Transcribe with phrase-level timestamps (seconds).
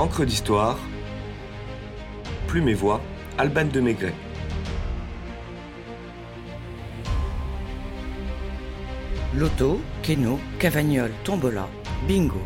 [0.00, 0.78] Encre d'histoire,
[2.46, 3.02] Plume et Voix,
[3.36, 4.14] Alban de Maigret.
[9.34, 11.68] Loto, Keno, Cavagnol, Tombola,
[12.08, 12.40] Bingo.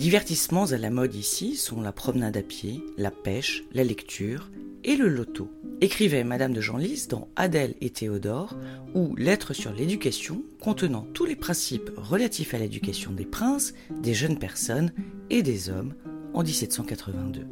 [0.00, 4.50] Divertissements à la mode ici sont la promenade à pied, la pêche, la lecture
[4.82, 5.50] et le loto.
[5.82, 8.56] Écrivait Madame de Genlis dans Adèle et Théodore,
[8.94, 14.38] ou Lettres sur l'éducation contenant tous les principes relatifs à l'éducation des princes, des jeunes
[14.38, 14.90] personnes
[15.28, 15.94] et des hommes
[16.32, 17.46] en 1782.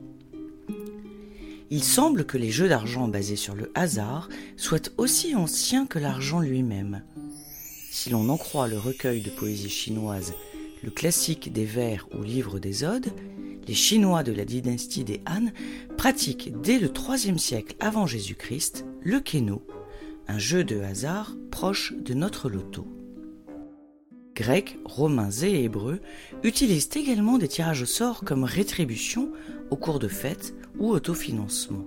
[1.69, 6.41] Il semble que les jeux d'argent basés sur le hasard soient aussi anciens que l'argent
[6.41, 7.03] lui-même.
[7.91, 10.33] Si l'on en croit le recueil de poésie chinoise
[10.83, 13.09] le classique des vers ou livre des odes,
[13.67, 15.51] les Chinois de la dynastie des Han
[15.97, 19.67] pratiquent dès le IIIe siècle avant Jésus-Christ le keno,
[20.27, 22.87] un jeu de hasard proche de notre loto.
[24.35, 26.01] Grecs, Romains et Hébreux
[26.45, 29.33] utilisent également des tirages au sort comme rétribution
[29.71, 31.85] au cours de fêtes ou autofinancement.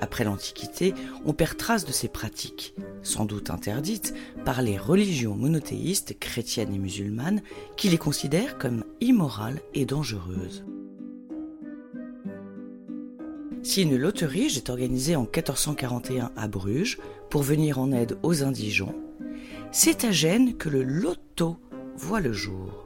[0.00, 0.94] Après l'Antiquité,
[1.24, 6.78] on perd trace de ces pratiques, sans doute interdites par les religions monothéistes chrétiennes et
[6.78, 7.42] musulmanes
[7.76, 10.64] qui les considèrent comme immorales et dangereuses.
[13.62, 16.98] Si une loterie est organisée en 1441 à Bruges
[17.30, 18.94] pour venir en aide aux indigents,
[19.72, 21.56] c'est à Gênes que le loto
[21.96, 22.85] voit le jour.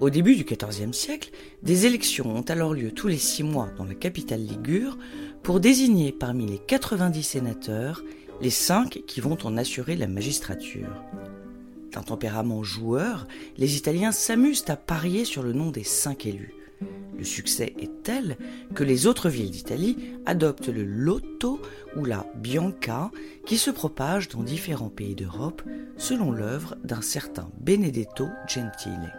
[0.00, 1.30] Au début du XIVe siècle,
[1.62, 4.96] des élections ont alors lieu tous les six mois dans la capitale ligure
[5.42, 8.02] pour désigner parmi les 90 sénateurs
[8.40, 11.04] les cinq qui vont en assurer la magistrature.
[11.92, 13.26] D'un tempérament joueur,
[13.58, 16.54] les Italiens s'amusent à parier sur le nom des cinq élus.
[17.18, 18.38] Le succès est tel
[18.74, 21.60] que les autres villes d'Italie adoptent le Lotto
[21.94, 23.10] ou la Bianca
[23.44, 25.60] qui se propage dans différents pays d'Europe
[25.98, 29.12] selon l'œuvre d'un certain Benedetto Gentile.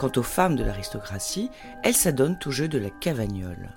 [0.00, 1.50] Quant aux femmes de l'aristocratie,
[1.82, 3.76] elles s'adonnent au jeu de la cavagnole.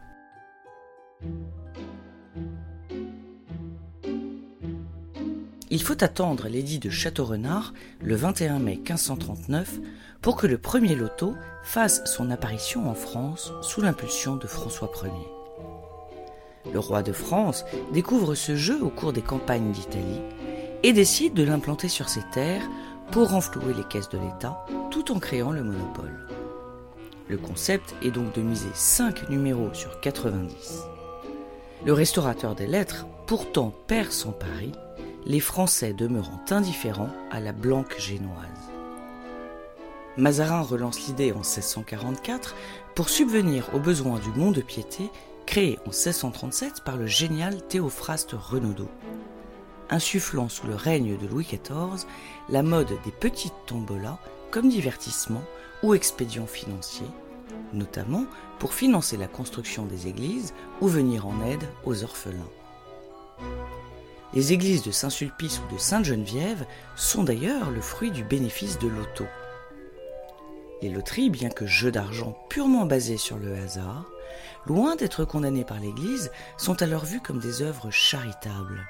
[5.70, 9.82] Il faut attendre l'édit de Château-Renard le 21 mai 1539
[10.22, 16.72] pour que le premier loto fasse son apparition en France sous l'impulsion de François Ier.
[16.72, 20.22] Le roi de France découvre ce jeu au cours des campagnes d'Italie
[20.84, 22.70] et décide de l'implanter sur ses terres
[23.12, 26.28] pour renflouer les caisses de l'État tout en créant le monopole.
[27.28, 30.84] Le concept est donc de miser 5 numéros sur 90.
[31.86, 34.72] Le restaurateur des lettres pourtant perd son pari,
[35.26, 38.72] les Français demeurant indifférents à la blanque génoise.
[40.18, 42.56] Mazarin relance l'idée en 1644
[42.94, 45.10] pour subvenir aux besoins du mont de piété
[45.46, 48.90] créé en 1637 par le génial Théophraste Renaudot,
[49.94, 52.08] insufflant sous le règne de Louis XIV
[52.50, 54.18] la mode des petites tombolas
[54.52, 55.44] comme divertissement
[55.84, 57.06] ou expédient financier,
[57.74, 58.26] notamment
[58.60, 62.50] pour financer la construction des églises ou venir en aide aux orphelins.
[64.34, 66.66] Les églises de Saint-Sulpice ou de Sainte-Geneviève
[66.96, 69.26] sont d'ailleurs le fruit du bénéfice de l'auto.
[70.82, 74.06] Les loteries, bien que jeux d'argent purement basés sur le hasard,
[74.66, 78.88] loin d'être condamnées par l'Église, sont alors vues comme des œuvres charitables.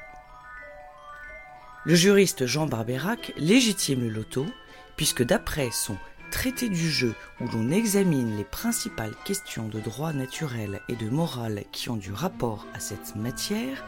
[1.85, 4.45] Le juriste Jean Barbérac légitime le loto,
[4.95, 5.97] puisque d'après son
[6.31, 11.65] traité du jeu où l'on examine les principales questions de droit naturel et de morale
[11.73, 13.83] qui ont du rapport à cette matière,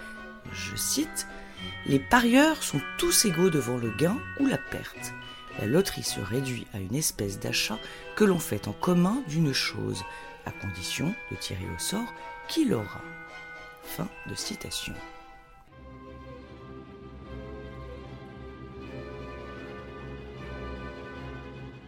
[0.51, 1.25] je cite,
[1.85, 5.13] Les parieurs sont tous égaux devant le gain ou la perte.
[5.59, 7.79] La loterie se réduit à une espèce d'achat
[8.17, 10.03] que l'on fait en commun d'une chose,
[10.45, 12.13] à condition de tirer au sort
[12.49, 13.01] qui l'aura.
[13.83, 14.93] Fin de citation.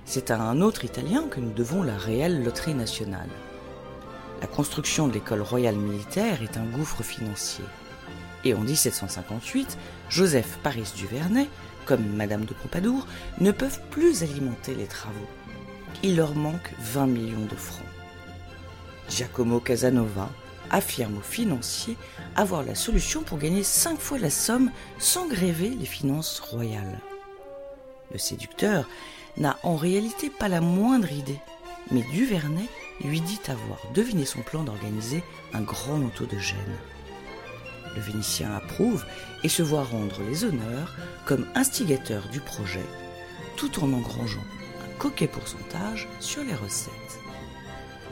[0.10, 3.28] C'est à un autre Italien que nous devons la réelle loterie nationale.
[4.40, 7.66] La construction de l'école royale militaire est un gouffre financier.
[8.46, 9.78] Et en 1758,
[10.10, 11.50] Joseph Paris Duvernay,
[11.86, 13.06] comme Madame de Pompadour,
[13.42, 15.28] ne peuvent plus alimenter les travaux.
[16.04, 17.86] Il leur manque 20 millions de francs.
[19.10, 20.30] Giacomo Casanova
[20.70, 21.98] affirme aux financiers
[22.38, 27.02] avoir la solution pour gagner cinq fois la somme sans gréver les finances royales.
[28.14, 28.88] Le séducteur
[29.38, 31.40] n'a en réalité pas la moindre idée,
[31.92, 32.68] mais Duvernay
[33.04, 35.24] lui dit avoir deviné son plan d'organiser
[35.54, 36.58] un grand loto de Gênes.
[37.96, 39.06] Le Vénitien approuve
[39.44, 40.96] et se voit rendre les honneurs
[41.26, 42.86] comme instigateur du projet,
[43.56, 44.44] tout en engrangeant
[44.84, 47.20] un coquet pourcentage sur les recettes.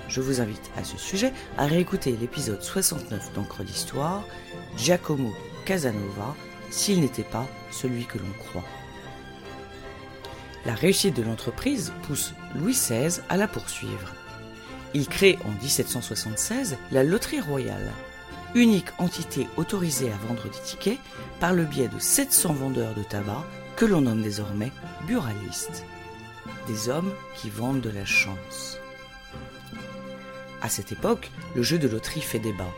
[0.07, 4.24] Je vous invite à ce sujet à réécouter l'épisode 69 d'Encre d'Histoire,
[4.77, 5.33] Giacomo
[5.66, 6.36] Casanova,
[6.69, 8.63] s'il n'était pas celui que l'on croit.
[10.65, 14.13] La réussite de l'entreprise pousse Louis XVI à la poursuivre.
[14.95, 17.91] Il crée en 1776 la Loterie Royale,
[18.56, 20.97] unique entité autorisée à vendre des tickets
[21.39, 23.44] par le biais de 700 vendeurs de tabac
[23.75, 24.71] que l'on nomme désormais
[25.06, 25.85] buralistes.
[26.67, 28.79] Des hommes qui vendent de la chance.
[30.63, 32.73] À cette époque, le jeu de loterie fait débat.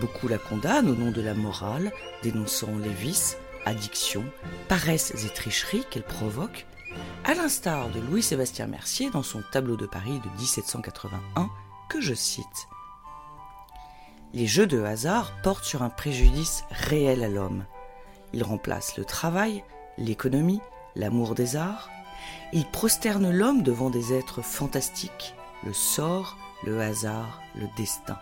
[0.00, 1.92] Beaucoup la condamnent au nom de la morale,
[2.24, 3.36] dénonçant les vices,
[3.66, 4.24] addictions,
[4.66, 6.66] paresses et tricheries qu'elle provoque,
[7.24, 11.48] à l'instar de Louis-Sébastien Mercier dans son tableau de Paris de 1781,
[11.88, 12.68] que je cite.
[14.32, 17.64] Les jeux de hasard portent sur un préjudice réel à l'homme.
[18.32, 19.64] Ils remplacent le travail,
[19.98, 20.60] l'économie,
[20.94, 21.90] l'amour des arts.
[22.52, 25.34] Ils prosternent l'homme devant des êtres fantastiques,
[25.64, 28.18] le sort, le hasard, le destin.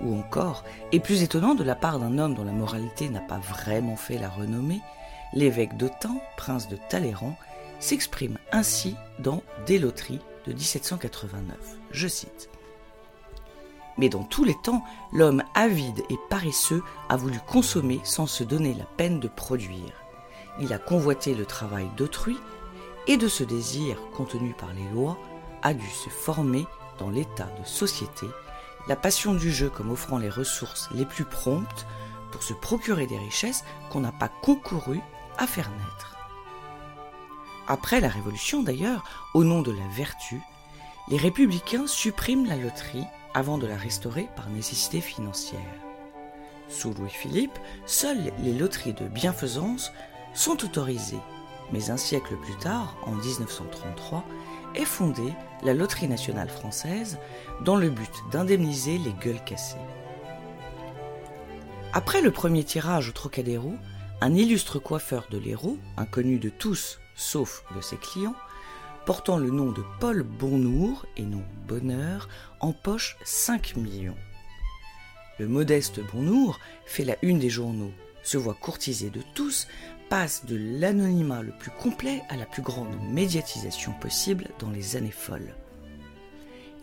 [0.00, 3.38] Ou encore, et plus étonnant de la part d'un homme dont la moralité n'a pas
[3.38, 4.80] vraiment fait la renommée,
[5.32, 7.36] l'évêque d'Autun, prince de Talleyrand,
[7.80, 11.56] s'exprime ainsi dans Des loteries de 1789.
[11.90, 12.48] Je cite.
[13.98, 18.74] Mais dans tous les temps, l'homme avide et paresseux a voulu consommer sans se donner
[18.74, 19.92] la peine de produire.
[20.60, 22.38] Il a convoité le travail d'autrui,
[23.06, 25.18] et de ce désir contenu par les lois
[25.62, 26.66] a dû se former
[26.98, 28.26] dans l'état de société
[28.88, 31.86] la passion du jeu comme offrant les ressources les plus promptes
[32.30, 35.00] pour se procurer des richesses qu'on n'a pas concouru
[35.38, 36.16] à faire naître.
[37.68, 40.40] Après la Révolution d'ailleurs, au nom de la vertu,
[41.08, 45.60] les républicains suppriment la loterie avant de la restaurer par nécessité financière.
[46.68, 49.92] Sous Louis-Philippe, seules les loteries de bienfaisance
[50.34, 51.20] sont autorisées,
[51.72, 54.24] mais un siècle plus tard, en 1933,
[54.74, 55.32] est fondée
[55.62, 57.18] la Loterie nationale française
[57.62, 59.76] dans le but d'indemniser les gueules cassées.
[61.92, 63.74] Après le premier tirage au Trocadéro,
[64.22, 68.36] un illustre coiffeur de l'Hérault, inconnu de tous sauf de ses clients,
[69.04, 72.28] portant le nom de Paul Bonnour et non Bonheur,
[72.60, 74.16] empoche 5 millions.
[75.40, 77.90] Le modeste Bonnour fait la une des journaux,
[78.22, 79.66] se voit courtisé de tous,
[80.08, 85.10] passe de l'anonymat le plus complet à la plus grande médiatisation possible dans les années
[85.10, 85.52] folles.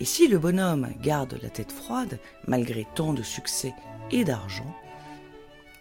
[0.02, 3.74] Et si le bonhomme garde la tête froide, malgré tant de succès
[4.12, 4.76] et d'argent,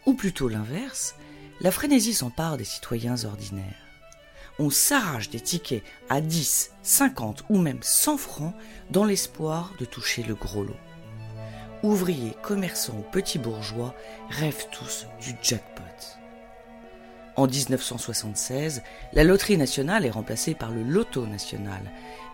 [0.07, 1.17] ou plutôt l'inverse,
[1.61, 3.89] la frénésie s'empare des citoyens ordinaires
[4.59, 8.55] on s'arrache des tickets à 10, 50 ou même 100 francs
[8.91, 10.77] dans l'espoir de toucher le gros lot.
[11.85, 13.95] Ouvriers, commerçants ou petits bourgeois
[14.31, 15.85] rêvent tous du jackpot.
[17.37, 18.83] En 1976,
[19.13, 21.83] la loterie nationale est remplacée par le loto national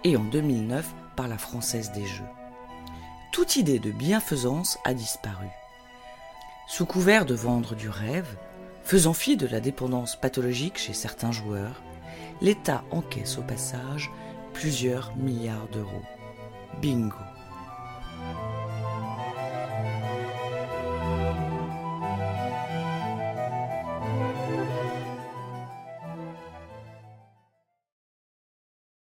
[0.02, 2.24] et en 2009 par la française des jeux.
[3.32, 5.48] Toute idée de bienfaisance a disparu.
[6.68, 8.34] Sous couvert de vendre du rêve,
[8.84, 11.82] faisant fi de la dépendance pathologique chez certains joueurs,
[12.40, 14.10] l'État encaisse au passage
[14.52, 16.02] plusieurs milliards d'euros.
[16.80, 17.16] Bingo.